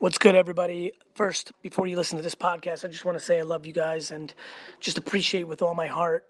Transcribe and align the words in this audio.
What's 0.00 0.16
good, 0.16 0.34
everybody? 0.34 0.92
First, 1.14 1.52
before 1.60 1.86
you 1.86 1.94
listen 1.94 2.16
to 2.16 2.22
this 2.22 2.34
podcast, 2.34 2.86
I 2.86 2.88
just 2.88 3.04
want 3.04 3.18
to 3.18 3.22
say 3.22 3.38
I 3.38 3.42
love 3.42 3.66
you 3.66 3.74
guys 3.74 4.10
and 4.10 4.32
just 4.80 4.96
appreciate 4.96 5.46
with 5.46 5.60
all 5.60 5.74
my 5.74 5.88
heart. 5.88 6.24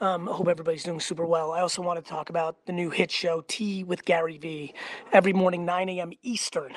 Um, 0.00 0.26
I 0.26 0.32
hope 0.32 0.48
everybody's 0.48 0.84
doing 0.84 1.00
super 1.00 1.26
well. 1.26 1.52
I 1.52 1.60
also 1.60 1.82
want 1.82 2.02
to 2.02 2.10
talk 2.10 2.30
about 2.30 2.64
the 2.64 2.72
new 2.72 2.88
hit 2.88 3.10
show, 3.10 3.44
Tea 3.46 3.84
with 3.84 4.06
Gary 4.06 4.38
Vee, 4.38 4.72
every 5.12 5.34
morning, 5.34 5.66
9 5.66 5.90
a.m. 5.90 6.12
Eastern 6.22 6.72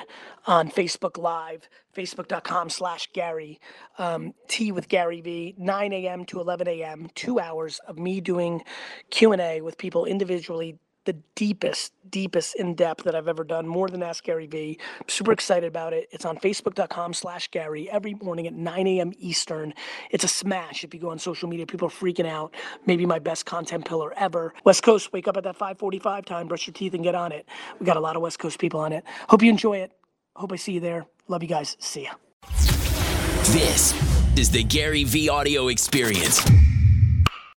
on 0.46 0.68
Facebook 0.70 1.16
Live, 1.16 1.66
facebook.com 1.96 2.68
slash 2.68 3.08
Gary. 3.14 3.58
Um, 3.96 4.34
Tea 4.46 4.70
with 4.70 4.88
Gary 4.88 5.22
Vee, 5.22 5.54
9 5.56 5.94
a.m. 5.94 6.26
to 6.26 6.40
11 6.40 6.68
a.m., 6.68 7.08
two 7.14 7.40
hours 7.40 7.80
of 7.88 7.98
me 7.98 8.20
doing 8.20 8.62
Q&A 9.08 9.62
with 9.62 9.78
people 9.78 10.04
individually 10.04 10.78
the 11.04 11.14
deepest, 11.34 11.92
deepest 12.10 12.56
in 12.56 12.74
depth 12.74 13.04
that 13.04 13.14
I've 13.14 13.28
ever 13.28 13.44
done, 13.44 13.66
more 13.66 13.88
than 13.88 14.02
Ask 14.02 14.24
Gary 14.24 14.46
Vee. 14.46 14.78
Super 15.06 15.32
excited 15.32 15.66
about 15.66 15.92
it. 15.92 16.08
It's 16.12 16.24
on 16.24 16.38
facebook.com 16.38 17.14
slash 17.14 17.50
Gary 17.50 17.90
every 17.90 18.14
morning 18.14 18.46
at 18.46 18.54
9 18.54 18.86
a.m. 18.86 19.12
Eastern. 19.18 19.74
It's 20.10 20.24
a 20.24 20.28
smash. 20.28 20.84
If 20.84 20.94
you 20.94 21.00
go 21.00 21.10
on 21.10 21.18
social 21.18 21.48
media, 21.48 21.66
people 21.66 21.88
are 21.88 21.90
freaking 21.90 22.26
out. 22.26 22.54
Maybe 22.86 23.06
my 23.06 23.18
best 23.18 23.46
content 23.46 23.84
pillar 23.84 24.12
ever. 24.16 24.54
West 24.64 24.82
Coast, 24.82 25.12
wake 25.12 25.28
up 25.28 25.36
at 25.36 25.44
that 25.44 25.56
545 25.56 26.24
time, 26.24 26.48
brush 26.48 26.66
your 26.66 26.74
teeth 26.74 26.94
and 26.94 27.02
get 27.02 27.14
on 27.14 27.32
it. 27.32 27.46
We 27.78 27.86
got 27.86 27.96
a 27.96 28.00
lot 28.00 28.16
of 28.16 28.22
West 28.22 28.38
Coast 28.38 28.58
people 28.58 28.80
on 28.80 28.92
it. 28.92 29.04
Hope 29.28 29.42
you 29.42 29.50
enjoy 29.50 29.78
it. 29.78 29.92
Hope 30.36 30.52
I 30.52 30.56
see 30.56 30.72
you 30.72 30.80
there. 30.80 31.06
Love 31.28 31.42
you 31.42 31.48
guys. 31.48 31.76
See 31.78 32.04
ya. 32.04 32.10
This 33.52 33.94
is 34.36 34.50
the 34.50 34.64
Gary 34.64 35.04
Vee 35.04 35.28
audio 35.28 35.68
experience. 35.68 36.42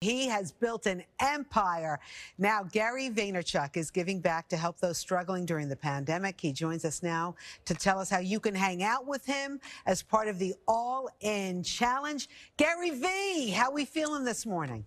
He 0.05 0.27
has 0.27 0.52
built 0.52 0.86
an 0.86 1.04
empire. 1.20 2.00
Now, 2.38 2.62
Gary 2.62 3.09
Vaynerchuk 3.09 3.76
is 3.76 3.90
giving 3.90 4.20
back 4.20 4.48
to 4.50 4.55
help 4.55 4.77
those 4.77 5.00
struggling 5.00 5.48
during 5.48 5.68
the 5.68 5.76
pandemic. 5.76 6.40
He 6.40 6.54
joins 6.54 6.86
us 6.86 7.02
now 7.02 7.34
to 7.66 7.73
tell 7.73 7.98
us 7.98 8.08
how 8.08 8.20
you 8.20 8.40
can 8.40 8.54
hang 8.54 8.84
out 8.84 9.08
with 9.08 9.26
him 9.26 9.60
as 9.88 10.04
part 10.04 10.27
of 10.27 10.38
the 10.38 10.54
All 10.68 11.10
In 11.22 11.63
Challenge. 11.63 12.30
Gary 12.55 12.91
Vee, 12.91 13.49
how 13.49 13.70
are 13.70 13.74
we 13.74 13.84
feeling 13.84 14.24
this 14.24 14.46
morning? 14.46 14.85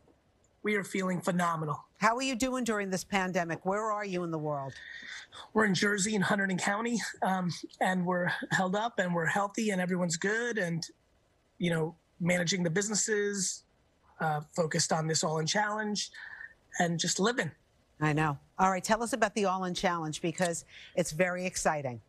We 0.63 0.77
are 0.77 0.85
feeling 0.85 1.21
phenomenal. 1.21 1.83
How 1.97 2.15
are 2.15 2.23
you 2.23 2.37
doing 2.37 2.63
during 2.63 2.89
this 2.89 3.03
pandemic? 3.03 3.67
Where 3.67 3.91
are 3.91 4.05
you 4.05 4.23
in 4.23 4.31
the 4.31 4.39
world? 4.39 4.73
We're 5.53 5.65
in 5.65 5.75
Jersey 5.75 6.15
in 6.15 6.23
Hunterdon 6.23 6.61
County, 6.63 7.01
um, 7.23 7.51
and 7.81 8.07
we're 8.07 8.31
held 8.53 8.77
up 8.77 9.01
and 9.01 9.13
we're 9.13 9.27
healthy 9.27 9.71
and 9.71 9.81
everyone's 9.81 10.17
good 10.17 10.59
and, 10.59 10.87
you 11.59 11.71
know, 11.71 11.97
managing 12.21 12.63
the 12.63 12.71
businesses, 12.71 13.65
uh, 14.21 14.41
focused 14.55 14.93
on 14.93 15.07
this 15.07 15.25
All 15.25 15.39
In 15.39 15.47
Challenge 15.47 16.11
and 16.79 16.99
just 16.99 17.19
living. 17.21 17.51
I 18.01 18.13
know. 18.13 18.39
All 18.59 18.71
right, 18.71 18.83
tell 18.83 19.03
us 19.03 19.13
about 19.13 19.35
the 19.35 19.47
All 19.47 19.65
In 19.65 19.75
Challenge 19.75 20.21
because 20.23 20.65
it's 20.95 21.13
very 21.13 21.47
exciting. 21.47 22.01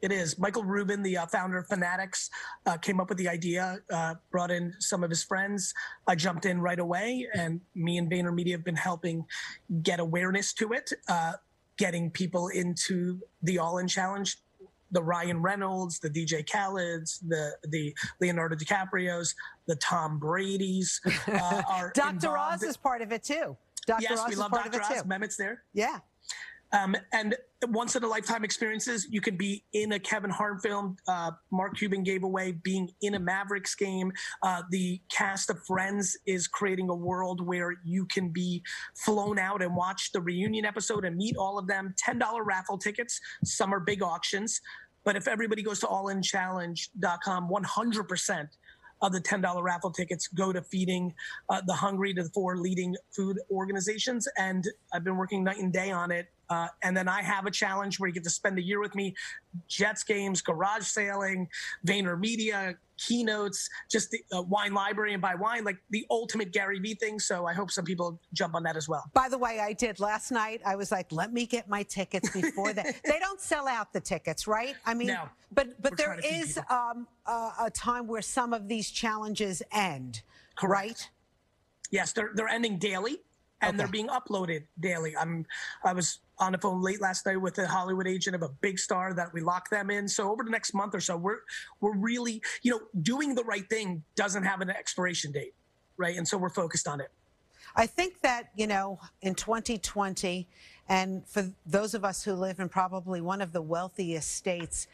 It 0.00 0.12
is. 0.12 0.38
Michael 0.38 0.62
Rubin, 0.62 1.02
the 1.02 1.18
uh, 1.18 1.26
founder 1.26 1.58
of 1.58 1.66
Fanatics, 1.66 2.30
uh, 2.66 2.76
came 2.76 3.00
up 3.00 3.08
with 3.08 3.18
the 3.18 3.28
idea, 3.28 3.80
uh, 3.92 4.14
brought 4.30 4.52
in 4.52 4.72
some 4.78 5.02
of 5.02 5.10
his 5.10 5.24
friends. 5.24 5.74
I 6.06 6.14
jumped 6.14 6.46
in 6.46 6.60
right 6.60 6.78
away, 6.78 7.26
and 7.34 7.60
me 7.74 7.98
and 7.98 8.08
VaynerMedia 8.08 8.52
have 8.52 8.64
been 8.64 8.76
helping 8.76 9.24
get 9.82 9.98
awareness 9.98 10.52
to 10.54 10.72
it, 10.72 10.92
uh, 11.08 11.32
getting 11.78 12.12
people 12.12 12.48
into 12.48 13.20
the 13.42 13.58
All 13.58 13.78
In 13.78 13.88
Challenge 13.88 14.36
the 14.90 15.02
Ryan 15.02 15.42
Reynolds, 15.42 15.98
the 15.98 16.10
DJ 16.10 16.48
Khaled's, 16.48 17.18
the 17.26 17.52
the 17.68 17.94
Leonardo 18.20 18.56
DiCaprio's, 18.56 19.34
the 19.66 19.76
Tom 19.76 20.18
Brady's. 20.18 21.00
Uh, 21.28 21.62
are 21.68 21.92
Dr. 21.94 22.38
Oz 22.38 22.62
is 22.62 22.76
part 22.76 23.02
of 23.02 23.12
it 23.12 23.22
too. 23.22 23.56
Dr. 23.86 24.02
Yes, 24.02 24.20
Oz 24.20 24.28
we 24.28 24.34
love 24.34 24.50
Dr. 24.50 24.80
Oz. 24.82 25.02
Mehmet's 25.04 25.36
there. 25.36 25.62
Yeah. 25.74 25.98
Um, 26.72 26.96
and 27.12 27.34
once 27.68 27.96
in 27.96 28.04
a 28.04 28.06
lifetime 28.06 28.44
experiences, 28.44 29.06
you 29.10 29.20
can 29.20 29.36
be 29.36 29.64
in 29.72 29.92
a 29.92 29.98
Kevin 29.98 30.30
Hart 30.30 30.62
film. 30.62 30.96
Uh, 31.08 31.32
Mark 31.50 31.76
Cuban 31.76 32.02
gave 32.02 32.22
away 32.22 32.52
being 32.52 32.90
in 33.00 33.14
a 33.14 33.18
Mavericks 33.18 33.74
game. 33.74 34.12
Uh, 34.42 34.62
the 34.70 35.00
cast 35.10 35.50
of 35.50 35.58
Friends 35.66 36.16
is 36.26 36.46
creating 36.46 36.88
a 36.88 36.94
world 36.94 37.44
where 37.44 37.74
you 37.84 38.06
can 38.06 38.28
be 38.28 38.62
flown 38.96 39.38
out 39.38 39.62
and 39.62 39.74
watch 39.74 40.12
the 40.12 40.20
reunion 40.20 40.64
episode 40.64 41.04
and 41.04 41.16
meet 41.16 41.36
all 41.36 41.58
of 41.58 41.66
them. 41.66 41.94
$10 42.06 42.20
raffle 42.44 42.78
tickets. 42.78 43.20
Some 43.44 43.74
are 43.74 43.80
big 43.80 44.02
auctions. 44.02 44.60
But 45.04 45.16
if 45.16 45.26
everybody 45.26 45.62
goes 45.62 45.80
to 45.80 45.86
allinchallenge.com, 45.86 47.48
100% 47.48 48.48
of 49.00 49.12
the 49.12 49.20
$10 49.20 49.62
raffle 49.62 49.90
tickets 49.90 50.28
go 50.28 50.52
to 50.52 50.62
feeding 50.62 51.14
uh, 51.48 51.60
the 51.66 51.72
hungry 51.72 52.12
to 52.14 52.24
the 52.24 52.30
four 52.30 52.56
leading 52.56 52.94
food 53.14 53.38
organizations. 53.50 54.28
And 54.38 54.64
I've 54.92 55.04
been 55.04 55.16
working 55.16 55.44
night 55.44 55.58
and 55.58 55.72
day 55.72 55.90
on 55.90 56.10
it. 56.10 56.28
Uh, 56.50 56.68
and 56.82 56.96
then 56.96 57.08
I 57.08 57.22
have 57.22 57.46
a 57.46 57.50
challenge 57.50 58.00
where 58.00 58.08
you 58.08 58.14
get 58.14 58.24
to 58.24 58.30
spend 58.30 58.58
a 58.58 58.62
year 58.62 58.80
with 58.80 58.94
me, 58.94 59.14
Jets 59.68 60.02
games, 60.02 60.40
garage 60.40 60.84
sailing, 60.84 61.48
VaynerMedia, 61.86 62.76
keynotes, 62.98 63.68
just 63.90 64.10
the 64.10 64.20
uh, 64.32 64.42
wine 64.42 64.74
library 64.74 65.12
and 65.12 65.22
buy 65.22 65.34
wine, 65.34 65.64
like 65.64 65.78
the 65.90 66.04
ultimate 66.10 66.52
Gary 66.52 66.78
Vee 66.78 66.94
thing. 66.94 67.18
So 67.18 67.46
I 67.46 67.52
hope 67.52 67.70
some 67.70 67.84
people 67.84 68.20
jump 68.32 68.54
on 68.54 68.62
that 68.64 68.76
as 68.76 68.88
well. 68.88 69.04
By 69.14 69.28
the 69.28 69.38
way, 69.38 69.60
I 69.60 69.72
did 69.72 70.00
last 70.00 70.30
night. 70.30 70.60
I 70.66 70.76
was 70.76 70.90
like, 70.90 71.10
let 71.12 71.32
me 71.32 71.46
get 71.46 71.68
my 71.68 71.82
tickets 71.84 72.30
before 72.30 72.72
that. 72.72 72.86
they 73.04 73.18
don't 73.18 73.40
sell 73.40 73.68
out 73.68 73.92
the 73.92 74.00
tickets, 74.00 74.46
right? 74.46 74.74
I 74.84 74.94
mean, 74.94 75.08
no, 75.08 75.28
but 75.52 75.80
but 75.80 75.96
there 75.96 76.18
is 76.24 76.58
um, 76.70 77.06
uh, 77.26 77.52
a 77.60 77.70
time 77.70 78.06
where 78.06 78.22
some 78.22 78.52
of 78.52 78.68
these 78.68 78.90
challenges 78.90 79.62
end, 79.72 80.22
Correct. 80.56 80.72
right? 80.72 81.10
Yes, 81.90 82.12
they're 82.12 82.30
they're 82.34 82.48
ending 82.48 82.78
daily 82.78 83.18
and 83.60 83.70
okay. 83.70 83.76
they're 83.78 83.88
being 83.88 84.08
uploaded 84.08 84.64
daily. 84.80 85.16
I'm 85.16 85.46
I 85.84 85.92
was 85.92 86.20
on 86.40 86.52
the 86.52 86.58
phone 86.58 86.82
late 86.82 87.00
last 87.00 87.26
night 87.26 87.40
with 87.40 87.58
a 87.58 87.66
Hollywood 87.66 88.06
agent 88.06 88.36
of 88.36 88.42
a 88.42 88.48
big 88.48 88.78
star 88.78 89.14
that 89.14 89.32
we 89.32 89.40
lock 89.40 89.70
them 89.70 89.90
in. 89.90 90.08
So 90.08 90.30
over 90.30 90.44
the 90.44 90.50
next 90.50 90.74
month 90.74 90.94
or 90.94 91.00
so, 91.00 91.16
we're 91.16 91.40
we're 91.80 91.96
really, 91.96 92.42
you 92.62 92.72
know, 92.72 92.80
doing 93.02 93.34
the 93.34 93.44
right 93.44 93.68
thing 93.68 94.02
doesn't 94.14 94.44
have 94.44 94.60
an 94.60 94.70
expiration 94.70 95.32
date, 95.32 95.54
right? 95.96 96.16
And 96.16 96.26
so 96.26 96.38
we're 96.38 96.50
focused 96.50 96.88
on 96.88 97.00
it. 97.00 97.10
I 97.76 97.86
think 97.86 98.20
that, 98.22 98.50
you 98.56 98.66
know, 98.66 98.98
in 99.22 99.34
2020, 99.34 100.48
and 100.88 101.26
for 101.26 101.50
those 101.66 101.94
of 101.94 102.04
us 102.04 102.24
who 102.24 102.32
live 102.32 102.60
in 102.60 102.68
probably 102.68 103.20
one 103.20 103.40
of 103.40 103.52
the 103.52 103.62
wealthiest 103.62 104.34
states, 104.34 104.88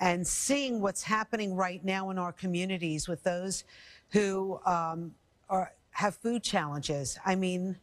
and 0.00 0.26
seeing 0.26 0.80
what's 0.80 1.02
happening 1.02 1.54
right 1.54 1.84
now 1.84 2.10
in 2.10 2.18
our 2.18 2.32
communities 2.32 3.08
with 3.08 3.22
those 3.24 3.64
who 4.10 4.60
um, 4.64 5.14
are, 5.50 5.72
have 5.90 6.14
food 6.14 6.42
challenges. 6.42 7.18
I 7.26 7.34
mean, 7.34 7.76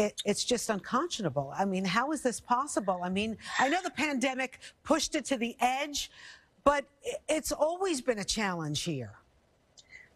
it, 0.00 0.22
it's 0.24 0.44
just 0.44 0.70
unconscionable. 0.70 1.52
I 1.56 1.66
mean, 1.66 1.84
how 1.84 2.10
is 2.12 2.22
this 2.22 2.40
possible? 2.40 3.00
I 3.04 3.10
mean, 3.10 3.36
I 3.58 3.68
know 3.68 3.80
the 3.82 3.90
pandemic 3.90 4.58
pushed 4.82 5.14
it 5.14 5.26
to 5.26 5.36
the 5.36 5.54
edge, 5.60 6.10
but 6.64 6.86
it's 7.28 7.52
always 7.52 8.00
been 8.00 8.18
a 8.18 8.24
challenge 8.24 8.82
here. 8.82 9.12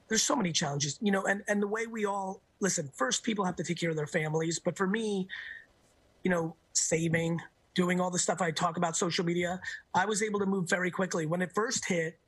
There's 0.09 0.23
so 0.23 0.37
many 0.37 0.53
challenges, 0.53 0.99
you 1.03 1.13
know, 1.13 1.25
and, 1.25 1.43
and 1.49 1.63
the 1.63 1.67
way 1.67 1.87
we 1.87 2.07
all 2.07 2.41
listen, 2.61 2.91
first, 2.95 3.25
people 3.25 3.45
have 3.45 3.57
to 3.57 3.65
take 3.65 3.79
care 3.79 3.91
of 3.91 3.97
their 3.97 4.07
families. 4.07 4.59
But 4.59 4.77
for 4.77 4.87
me, 4.87 5.29
you 6.23 6.31
know, 6.31 6.57
saving, 6.73 7.41
doing 7.75 8.01
all 8.01 8.11
the 8.11 8.19
stuff 8.19 8.41
I 8.41 8.53
talk 8.53 8.79
about 8.79 8.97
social 8.97 9.25
media, 9.25 9.61
I 9.95 10.07
was 10.07 10.23
able 10.23 10.41
to 10.41 10.47
move 10.47 10.69
very 10.69 10.91
quickly. 10.91 11.27
When 11.27 11.43
it 11.43 11.53
first 11.55 11.87
hit, 11.87 12.19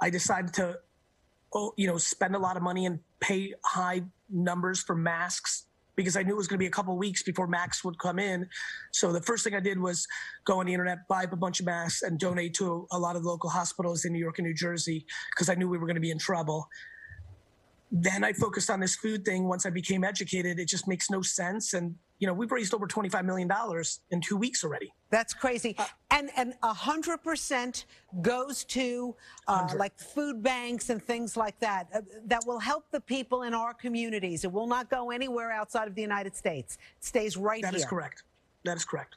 I 0.00 0.10
decided 0.10 0.52
to, 0.54 0.78
oh, 1.52 1.72
you 1.76 1.88
know, 1.88 1.98
spend 1.98 2.36
a 2.36 2.38
lot 2.38 2.56
of 2.56 2.62
money 2.62 2.86
and 2.86 3.00
pay 3.18 3.54
high 3.64 4.02
numbers 4.28 4.80
for 4.80 4.94
masks 4.94 5.66
because 5.96 6.16
I 6.16 6.22
knew 6.22 6.32
it 6.32 6.36
was 6.36 6.48
going 6.48 6.58
to 6.58 6.62
be 6.62 6.66
a 6.66 6.70
couple 6.70 6.96
weeks 6.96 7.22
before 7.22 7.46
Max 7.46 7.84
would 7.84 7.98
come 7.98 8.18
in. 8.18 8.48
So 8.92 9.12
the 9.12 9.22
first 9.22 9.44
thing 9.44 9.54
I 9.54 9.60
did 9.60 9.78
was 9.78 10.06
go 10.44 10.60
on 10.60 10.66
the 10.66 10.72
internet, 10.72 11.06
buy 11.08 11.24
a 11.24 11.36
bunch 11.36 11.60
of 11.60 11.66
masks, 11.66 12.02
and 12.02 12.18
donate 12.18 12.54
to 12.54 12.86
a 12.92 12.98
lot 12.98 13.16
of 13.16 13.24
local 13.24 13.50
hospitals 13.50 14.04
in 14.04 14.12
New 14.12 14.18
York 14.18 14.38
and 14.38 14.46
New 14.46 14.54
Jersey 14.54 15.06
because 15.34 15.48
I 15.48 15.54
knew 15.54 15.68
we 15.68 15.78
were 15.78 15.86
going 15.86 15.96
to 15.96 16.00
be 16.00 16.10
in 16.10 16.18
trouble. 16.18 16.68
Then 17.90 18.24
I 18.24 18.32
focused 18.32 18.70
on 18.70 18.80
this 18.80 18.96
food 18.96 19.24
thing. 19.24 19.44
Once 19.44 19.66
I 19.66 19.70
became 19.70 20.02
educated, 20.02 20.58
it 20.58 20.68
just 20.68 20.88
makes 20.88 21.10
no 21.10 21.22
sense. 21.22 21.74
And 21.74 21.94
you 22.18 22.26
know, 22.26 22.32
we've 22.32 22.52
raised 22.52 22.74
over 22.74 22.86
$25 22.86 23.24
million 23.24 23.50
in 24.10 24.20
two 24.20 24.36
weeks 24.36 24.64
already. 24.64 24.92
That's 25.10 25.34
crazy. 25.34 25.74
Uh, 25.78 25.86
and 26.10 26.30
and 26.36 26.54
100% 26.62 27.84
goes 28.22 28.64
to 28.64 29.14
uh, 29.46 29.68
like 29.76 29.98
food 29.98 30.42
banks 30.42 30.90
and 30.90 31.02
things 31.02 31.36
like 31.36 31.58
that 31.60 31.88
uh, 31.94 32.00
that 32.26 32.44
will 32.46 32.58
help 32.58 32.84
the 32.90 33.00
people 33.00 33.42
in 33.42 33.54
our 33.54 33.74
communities. 33.74 34.44
It 34.44 34.52
will 34.52 34.66
not 34.66 34.90
go 34.90 35.10
anywhere 35.10 35.52
outside 35.52 35.88
of 35.88 35.94
the 35.94 36.02
United 36.02 36.34
States. 36.34 36.78
It 36.98 37.04
stays 37.04 37.36
right 37.36 37.62
that 37.62 37.68
here. 37.68 37.78
That 37.78 37.84
is 37.84 37.88
correct. 37.88 38.22
That 38.64 38.76
is 38.76 38.84
correct. 38.84 39.16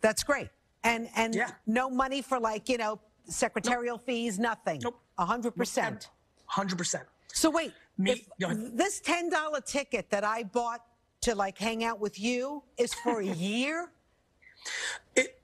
That's 0.00 0.22
great. 0.22 0.48
And 0.82 1.08
and 1.16 1.34
yeah. 1.34 1.50
no 1.66 1.90
money 1.90 2.22
for 2.22 2.38
like, 2.38 2.68
you 2.68 2.78
know, 2.78 3.00
secretarial 3.26 3.96
nope. 3.96 4.06
fees, 4.06 4.38
nothing. 4.38 4.80
Nope. 4.82 5.00
100%. 5.18 6.08
100%. 6.50 7.02
So 7.28 7.50
wait, 7.50 7.72
Me, 7.98 8.26
this 8.38 9.00
$10 9.00 9.64
ticket 9.64 10.10
that 10.10 10.24
I 10.24 10.42
bought 10.44 10.80
to 11.24 11.34
like 11.34 11.58
hang 11.58 11.84
out 11.84 12.00
with 12.00 12.20
you 12.20 12.62
is 12.78 12.92
for 12.94 13.20
a 13.20 13.26
year? 13.26 13.90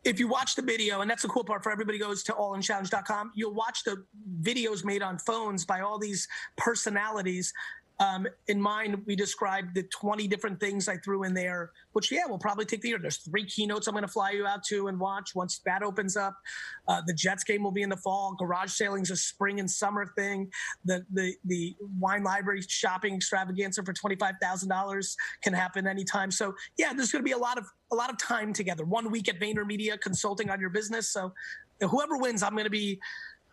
if 0.05 0.19
you 0.19 0.29
watch 0.29 0.55
the 0.55 0.62
video, 0.62 1.00
and 1.00 1.11
that's 1.11 1.23
the 1.23 1.29
cool 1.29 1.44
part 1.44 1.62
for 1.62 1.71
everybody 1.71 1.99
goes 1.99 2.23
to 2.25 2.32
allinchallenge.com, 2.32 3.32
you'll 3.35 3.55
watch 3.55 3.85
the 3.85 4.05
videos 4.43 4.85
made 4.85 5.03
on 5.03 5.19
phones 5.19 5.65
by 5.65 5.81
all 5.81 5.99
these 5.99 6.27
personalities. 6.56 7.53
Um, 8.00 8.26
in 8.49 8.58
mine, 8.58 9.02
we 9.06 9.14
described 9.14 9.75
the 9.75 9.82
20 9.82 10.26
different 10.26 10.58
things 10.58 10.88
I 10.88 10.97
threw 10.97 11.25
in 11.25 11.35
there, 11.35 11.73
which, 11.93 12.11
yeah, 12.11 12.23
we'll 12.26 12.38
probably 12.38 12.64
take 12.64 12.81
the 12.81 12.88
year. 12.88 12.99
There's 12.99 13.19
three 13.19 13.44
keynotes 13.44 13.87
I'm 13.87 13.93
going 13.93 14.02
to 14.02 14.08
fly 14.08 14.31
you 14.31 14.47
out 14.47 14.64
to 14.64 14.88
and 14.88 14.99
watch 14.99 15.35
once 15.35 15.61
that 15.67 15.82
opens 15.82 16.17
up. 16.17 16.35
Uh, 16.88 17.02
the 17.06 17.12
Jets 17.12 17.44
game 17.44 17.62
will 17.62 17.73
be 17.73 17.82
in 17.82 17.91
the 17.91 17.99
fall. 17.99 18.35
Garage 18.38 18.73
sailing's 18.73 19.11
a 19.11 19.17
spring 19.17 19.61
and 19.61 19.70
summer 19.70 20.06
thing. 20.17 20.50
The 20.87 21.05
the 21.12 21.35
the 21.44 21.76
wine 21.99 22.25
library 22.25 22.62
shopping 22.67 23.14
extravaganza 23.14 23.82
for 23.82 23.93
$25,000 23.93 25.17
can 25.43 25.52
happen 25.52 25.87
anytime. 25.87 26.31
So, 26.31 26.55
yeah, 26.79 26.94
there's 26.94 27.12
going 27.12 27.23
to 27.23 27.29
be 27.29 27.32
a 27.32 27.38
lot 27.38 27.58
of 27.58 27.67
a 27.93 27.94
lot 27.94 28.08
of 28.08 28.19
time 28.19 28.55
together. 28.55 28.85
One 28.85 29.11
week 29.11 29.29
at 29.29 29.38
VaynerMedia 29.38 30.00
consulting 30.00 30.49
on 30.49 30.58
your 30.58 30.70
business. 30.70 31.12
So, 31.12 31.35
whoever 31.81 32.17
wins, 32.17 32.43
I'm 32.43 32.52
going 32.52 32.64
to 32.64 32.70
be 32.70 32.99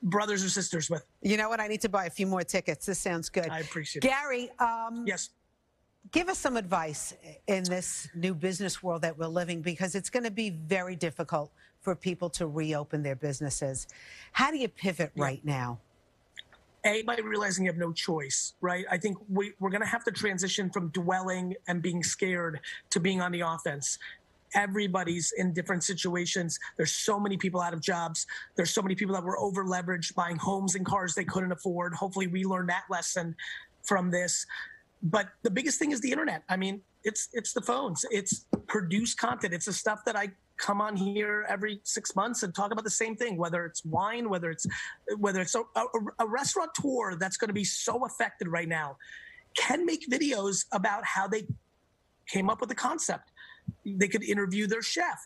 brothers 0.04 0.44
or 0.44 0.50
sisters 0.50 0.90
with. 0.90 1.06
You 1.22 1.38
know 1.38 1.50
what? 1.50 1.60
I 1.60 1.68
need 1.68 1.82
to 1.82 1.90
buy 1.90 2.06
a 2.06 2.10
few 2.10 2.28
more 2.28 2.44
tickets. 2.44 2.86
This 2.86 3.00
sounds 3.00 3.30
good. 3.30 3.50
I 3.50 3.60
appreciate 3.60 4.04
it. 4.04 4.08
Gary, 4.08 4.50
um, 4.60 5.06
yes. 5.08 5.30
Give 6.12 6.30
us 6.30 6.38
some 6.38 6.56
advice 6.56 7.14
in 7.48 7.64
this 7.66 8.08
new 8.16 8.34
business 8.34 8.82
world 8.82 9.02
that 9.02 9.18
we're 9.18 9.28
living 9.28 9.62
because 9.62 9.94
it's 9.94 10.10
going 10.10 10.24
to 10.24 10.32
be 10.32 10.50
very 10.50 10.96
difficult 10.96 11.52
for 11.82 11.96
people 11.96 12.30
to 12.30 12.48
reopen 12.48 13.04
their 13.04 13.16
businesses. 13.16 13.88
How 14.32 14.52
do 14.52 14.58
you 14.58 14.70
pivot 14.70 15.12
yeah. 15.16 15.24
right 15.24 15.46
now? 15.46 15.80
A, 16.86 17.02
by 17.02 17.18
realizing 17.18 17.66
you 17.66 17.72
have 17.72 17.78
no 17.78 17.92
choice, 17.92 18.54
right? 18.62 18.86
I 18.90 18.98
think 18.98 19.18
we, 19.28 19.52
we're 19.60 19.70
going 19.70 19.82
to 19.82 19.88
have 19.88 20.06
to 20.06 20.12
transition 20.12 20.70
from 20.70 20.90
dwelling 20.90 21.56
and 21.68 21.82
being 21.82 22.04
scared 22.04 22.62
to 22.92 23.00
being 23.00 23.20
on 23.22 23.34
the 23.34 23.42
offense 23.42 24.00
everybody's 24.56 25.34
in 25.38 25.54
different 25.54 25.84
situations. 25.84 26.60
There's 26.78 26.94
so 26.94 27.20
many 27.20 27.38
people 27.38 27.62
out 27.62 27.74
of 27.74 27.82
jobs. 27.82 28.26
There's 28.56 28.72
so 28.72 28.82
many 28.82 28.96
people 28.96 29.16
that 29.16 29.24
were 29.24 29.40
over 29.40 29.66
leveraged 29.66 30.16
buying 30.16 30.38
homes 30.38 30.76
and 30.76 30.86
cars 30.86 31.16
they 31.16 31.26
couldn't 31.26 31.52
afford. 31.52 31.94
Hopefully, 31.94 32.28
we 32.28 32.44
learned 32.44 32.70
that 32.70 32.84
lesson 32.90 33.36
from 33.84 34.12
this. 34.12 34.46
But 35.04 35.30
the 35.44 35.52
biggest 35.52 35.80
thing 35.80 35.92
is 35.92 36.02
the 36.02 36.12
internet. 36.12 36.44
I 36.50 36.58
mean, 36.58 36.82
it's 37.04 37.30
it's 37.34 37.54
the 37.54 37.62
phones. 37.62 38.06
It's 38.12 38.46
produced 38.68 39.18
content. 39.18 39.54
It's 39.54 39.66
the 39.66 39.74
stuff 39.74 40.04
that 40.06 40.16
I 40.16 40.32
come 40.58 40.82
on 40.82 40.96
here 40.96 41.46
every 41.48 41.80
six 41.84 42.16
months 42.16 42.42
and 42.42 42.54
talk 42.54 42.72
about 42.72 42.84
the 42.84 42.90
same 42.90 43.16
thing. 43.16 43.38
Whether 43.38 43.66
it's 43.66 43.86
wine, 43.86 44.30
whether 44.30 44.50
it's 44.50 44.66
whether 45.18 45.42
it's 45.42 45.56
a, 45.56 45.62
a, 45.76 45.86
a 46.20 46.28
restaurateur 46.28 47.16
that's 47.16 47.38
going 47.38 47.50
to 47.50 47.54
be 47.54 47.64
so 47.64 48.06
affected 48.06 48.48
right 48.48 48.68
now, 48.68 48.98
can 49.56 49.86
make 49.86 50.10
videos 50.10 50.66
about 50.72 51.06
how 51.06 51.28
they 51.28 51.48
came 52.28 52.50
up 52.50 52.60
with 52.60 52.70
the 52.70 52.76
concept 52.76 53.32
they 53.86 54.08
could 54.08 54.24
interview 54.24 54.68
their 54.68 54.82
chef. 54.82 55.26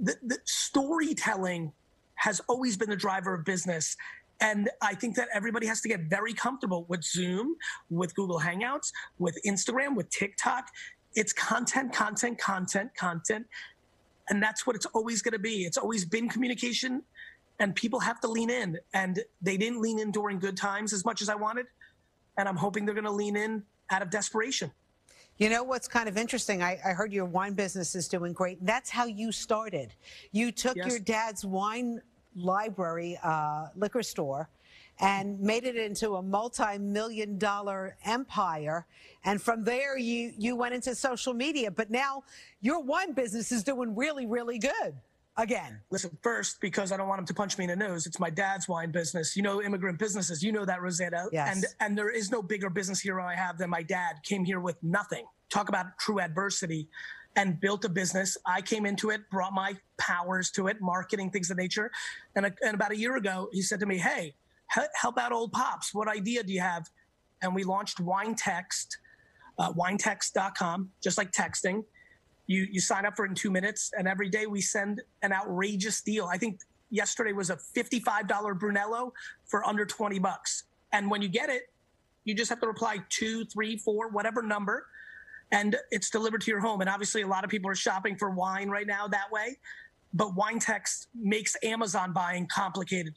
The, 0.00 0.16
the 0.22 0.38
storytelling 0.44 1.72
has 2.14 2.40
always 2.48 2.76
been 2.76 2.90
the 2.90 2.96
driver 2.96 3.34
of 3.34 3.44
business. 3.44 3.96
And 4.40 4.70
I 4.80 4.94
think 4.94 5.16
that 5.16 5.28
everybody 5.32 5.66
has 5.66 5.80
to 5.82 5.88
get 5.88 6.02
very 6.02 6.32
comfortable 6.32 6.84
with 6.88 7.04
Zoom, 7.04 7.56
with 7.90 8.14
Google 8.14 8.40
Hangouts, 8.40 8.92
with 9.18 9.38
Instagram, 9.46 9.94
with 9.96 10.10
TikTok. 10.10 10.68
It's 11.14 11.32
content, 11.32 11.92
content, 11.92 12.38
content, 12.38 12.94
content. 12.96 13.46
And 14.28 14.42
that's 14.42 14.66
what 14.66 14.76
it's 14.76 14.86
always 14.86 15.22
going 15.22 15.32
to 15.32 15.38
be. 15.38 15.64
It's 15.64 15.76
always 15.76 16.04
been 16.04 16.28
communication, 16.28 17.02
and 17.58 17.74
people 17.74 18.00
have 18.00 18.20
to 18.20 18.28
lean 18.28 18.50
in. 18.50 18.78
And 18.94 19.22
they 19.40 19.56
didn't 19.56 19.80
lean 19.80 19.98
in 19.98 20.10
during 20.10 20.38
good 20.38 20.56
times 20.56 20.92
as 20.92 21.04
much 21.04 21.22
as 21.22 21.28
I 21.28 21.34
wanted. 21.34 21.66
And 22.36 22.48
I'm 22.48 22.56
hoping 22.56 22.84
they're 22.84 22.94
going 22.94 23.04
to 23.04 23.12
lean 23.12 23.36
in 23.36 23.62
out 23.90 24.02
of 24.02 24.10
desperation. 24.10 24.72
You 25.42 25.50
know 25.50 25.64
what's 25.64 25.88
kind 25.88 26.08
of 26.08 26.16
interesting? 26.16 26.62
I, 26.62 26.78
I, 26.84 26.90
heard 26.90 27.12
your 27.12 27.24
wine 27.24 27.54
business 27.54 27.96
is 27.96 28.06
doing 28.06 28.32
great. 28.32 28.64
That's 28.64 28.88
how 28.88 29.06
you 29.06 29.32
started. 29.32 29.92
You 30.30 30.52
took 30.52 30.76
yes. 30.76 30.86
your 30.86 31.00
dad's 31.00 31.44
wine 31.44 32.00
library, 32.36 33.18
uh, 33.24 33.66
liquor 33.74 34.04
store, 34.04 34.48
and 35.00 35.40
made 35.40 35.64
it 35.64 35.74
into 35.74 36.14
a 36.14 36.22
multi-million 36.22 37.38
dollar 37.38 37.96
empire. 38.04 38.86
And 39.24 39.42
from 39.42 39.64
there, 39.64 39.98
you 39.98 40.32
you 40.38 40.54
went 40.54 40.74
into 40.74 40.94
social 40.94 41.34
media. 41.34 41.72
But 41.72 41.90
now 41.90 42.22
your 42.60 42.80
wine 42.80 43.10
business 43.10 43.50
is 43.50 43.64
doing 43.64 43.96
really, 43.96 44.26
really 44.26 44.60
good 44.60 44.94
again? 45.36 45.80
Listen, 45.90 46.16
first, 46.22 46.60
because 46.60 46.92
I 46.92 46.96
don't 46.96 47.08
want 47.08 47.20
him 47.20 47.26
to 47.26 47.34
punch 47.34 47.58
me 47.58 47.64
in 47.64 47.70
the 47.70 47.76
nose, 47.76 48.06
it's 48.06 48.20
my 48.20 48.30
dad's 48.30 48.68
wine 48.68 48.90
business. 48.90 49.36
You 49.36 49.42
know, 49.42 49.62
immigrant 49.62 49.98
businesses. 49.98 50.42
You 50.42 50.52
know 50.52 50.64
that, 50.64 50.82
Rosanna. 50.82 51.26
Yes. 51.32 51.54
And 51.54 51.64
and 51.80 51.98
there 51.98 52.10
is 52.10 52.30
no 52.30 52.42
bigger 52.42 52.70
business 52.70 53.00
hero 53.00 53.24
I 53.24 53.34
have 53.34 53.58
than 53.58 53.70
my 53.70 53.82
dad. 53.82 54.16
Came 54.24 54.44
here 54.44 54.60
with 54.60 54.76
nothing. 54.82 55.24
Talk 55.50 55.68
about 55.68 55.98
true 55.98 56.20
adversity. 56.20 56.88
And 57.34 57.58
built 57.58 57.82
a 57.86 57.88
business. 57.88 58.36
I 58.44 58.60
came 58.60 58.84
into 58.84 59.08
it, 59.08 59.22
brought 59.30 59.54
my 59.54 59.74
powers 59.96 60.50
to 60.50 60.66
it, 60.66 60.82
marketing 60.82 61.30
things 61.30 61.50
of 61.50 61.56
nature. 61.56 61.90
And, 62.36 62.44
a, 62.44 62.52
and 62.62 62.74
about 62.74 62.90
a 62.90 62.96
year 62.98 63.16
ago, 63.16 63.48
he 63.52 63.62
said 63.62 63.80
to 63.80 63.86
me, 63.86 63.96
"Hey, 63.96 64.34
help 64.68 65.16
out 65.16 65.32
old 65.32 65.50
pops. 65.50 65.94
What 65.94 66.08
idea 66.08 66.42
do 66.42 66.52
you 66.52 66.60
have?" 66.60 66.90
And 67.40 67.54
we 67.54 67.64
launched 67.64 68.00
Wine 68.00 68.34
Text, 68.34 68.98
uh, 69.58 69.72
winetext.com, 69.72 70.90
just 71.02 71.16
like 71.16 71.32
texting 71.32 71.84
you 72.52 72.68
you 72.70 72.80
sign 72.80 73.06
up 73.06 73.16
for 73.16 73.24
it 73.24 73.30
in 73.30 73.34
two 73.34 73.50
minutes, 73.50 73.92
and 73.96 74.06
every 74.06 74.28
day 74.28 74.46
we 74.46 74.60
send 74.60 75.00
an 75.22 75.32
outrageous 75.32 76.02
deal. 76.02 76.28
I 76.30 76.38
think 76.38 76.60
yesterday 76.90 77.32
was 77.32 77.50
a 77.50 77.56
$55 77.56 78.58
Brunello 78.58 79.12
for 79.46 79.66
under 79.66 79.86
20 79.86 80.18
bucks. 80.18 80.64
And 80.92 81.10
when 81.10 81.22
you 81.22 81.28
get 81.28 81.48
it, 81.48 81.70
you 82.24 82.34
just 82.34 82.50
have 82.50 82.60
to 82.60 82.66
reply 82.66 82.98
two, 83.08 83.44
three, 83.46 83.76
four, 83.78 84.08
whatever 84.10 84.42
number, 84.42 84.86
and 85.50 85.76
it's 85.90 86.10
delivered 86.10 86.42
to 86.42 86.50
your 86.50 86.60
home. 86.60 86.80
And 86.82 86.88
obviously, 86.88 87.22
a 87.22 87.26
lot 87.26 87.42
of 87.42 87.50
people 87.50 87.70
are 87.70 87.74
shopping 87.74 88.16
for 88.16 88.30
wine 88.30 88.68
right 88.68 88.86
now 88.86 89.08
that 89.08 89.30
way. 89.32 89.56
But 90.14 90.34
Wine 90.34 90.58
Text 90.58 91.08
makes 91.14 91.56
Amazon 91.62 92.12
buying 92.12 92.46
complicated. 92.46 93.14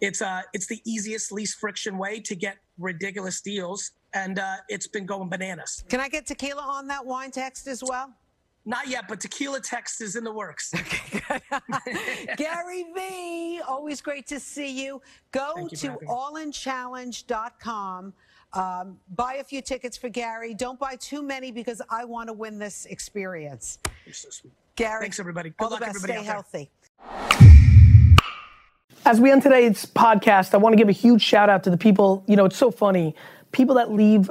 It's 0.00 0.22
uh, 0.22 0.42
it's 0.52 0.66
the 0.66 0.80
easiest, 0.84 1.30
least 1.30 1.58
friction 1.58 1.98
way 1.98 2.20
to 2.20 2.34
get 2.34 2.56
ridiculous 2.78 3.40
deals, 3.40 3.92
and 4.14 4.38
uh, 4.38 4.56
it's 4.68 4.86
been 4.86 5.06
going 5.06 5.28
bananas. 5.28 5.84
Can 5.88 6.00
I 6.00 6.08
get 6.08 6.26
tequila 6.26 6.62
on 6.62 6.86
that 6.88 7.04
Wine 7.04 7.30
Text 7.30 7.66
as 7.68 7.82
well? 7.84 8.14
Not 8.64 8.88
yet, 8.88 9.04
but 9.08 9.20
tequila 9.20 9.60
text 9.60 10.00
is 10.00 10.16
in 10.16 10.24
the 10.24 10.32
works. 10.32 10.74
Gary 12.36 12.86
Vee, 12.94 13.60
always 13.66 14.00
great 14.00 14.26
to 14.26 14.38
see 14.38 14.84
you. 14.84 15.00
Go 15.32 15.54
you 15.56 15.68
to 15.68 15.98
allinchallenge.com. 16.06 18.12
Um, 18.54 18.98
buy 19.14 19.34
a 19.34 19.44
few 19.44 19.60
tickets 19.60 19.96
for 19.96 20.08
Gary. 20.08 20.54
Don't 20.54 20.78
buy 20.78 20.96
too 20.96 21.22
many 21.22 21.52
because 21.52 21.82
I 21.90 22.04
want 22.04 22.28
to 22.28 22.32
win 22.32 22.58
this 22.58 22.86
experience. 22.86 23.78
You're 24.04 24.14
so 24.14 24.30
sweet. 24.30 24.52
Gary, 24.76 25.02
thanks 25.02 25.20
everybody. 25.20 25.50
Good 25.50 25.64
all 25.64 25.70
luck, 25.70 25.80
the 25.80 25.86
best. 25.86 25.96
everybody. 25.96 26.24
Stay 26.24 26.30
healthy. 26.30 26.70
As 29.04 29.20
we 29.20 29.30
end 29.30 29.42
today's 29.42 29.86
podcast, 29.86 30.54
I 30.54 30.58
want 30.58 30.72
to 30.72 30.76
give 30.76 30.88
a 30.88 30.92
huge 30.92 31.22
shout 31.22 31.48
out 31.48 31.62
to 31.64 31.70
the 31.70 31.76
people. 31.76 32.24
You 32.26 32.36
know, 32.36 32.44
it's 32.44 32.56
so 32.56 32.70
funny. 32.70 33.14
People 33.52 33.74
that 33.76 33.92
leave 33.92 34.30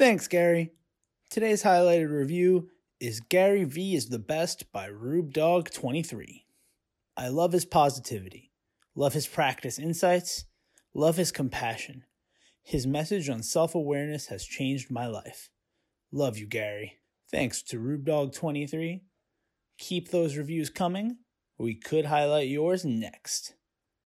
Thanks, 0.00 0.28
Gary. 0.28 0.72
Today's 1.28 1.62
highlighted 1.62 2.10
review 2.10 2.70
is 3.00 3.20
Gary 3.20 3.64
Vee 3.64 3.94
is 3.94 4.08
the 4.08 4.18
best 4.18 4.72
by 4.72 4.86
Rube 4.86 5.34
Dog 5.34 5.68
23. 5.70 6.46
I 7.18 7.28
love 7.28 7.52
his 7.52 7.66
positivity, 7.66 8.50
love 8.94 9.12
his 9.12 9.26
practice 9.26 9.78
insights, 9.78 10.46
love 10.94 11.18
his 11.18 11.30
compassion. 11.30 12.04
His 12.62 12.86
message 12.86 13.28
on 13.28 13.42
self 13.42 13.74
awareness 13.74 14.28
has 14.28 14.46
changed 14.46 14.90
my 14.90 15.06
life. 15.06 15.50
Love 16.10 16.38
you, 16.38 16.46
Gary. 16.46 16.94
Thanks 17.30 17.62
to 17.64 17.78
Rube 17.78 18.06
Dog 18.06 18.32
23. 18.32 19.02
Keep 19.76 20.08
those 20.08 20.38
reviews 20.38 20.70
coming. 20.70 21.18
We 21.58 21.74
could 21.74 22.06
highlight 22.06 22.48
yours 22.48 22.86
next. 22.86 23.52